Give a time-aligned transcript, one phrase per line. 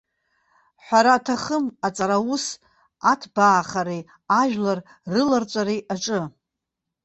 [0.85, 2.45] Ҳәара аҭахым, аҵараус
[3.11, 4.03] аҭбаахареи
[4.39, 4.79] ажәлар
[5.11, 6.21] рыларҵәареи аҿы.